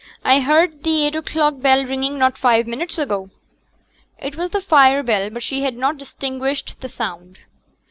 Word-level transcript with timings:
I 0.23 0.39
heerd 0.39 0.83
t' 0.83 1.05
eight 1.05 1.15
o'clock 1.15 1.59
bell 1.59 1.85
ringing 1.85 2.17
not 2.17 2.35
five 2.35 2.65
minutes 2.65 2.97
ago.' 2.97 3.29
It 4.17 4.35
was 4.35 4.49
the 4.49 4.59
fire 4.59 5.03
bell, 5.03 5.29
but 5.29 5.43
she 5.43 5.61
had 5.61 5.75
not 5.75 5.99
distinguished 5.99 6.81
the 6.81 6.89
sound. 6.89 7.37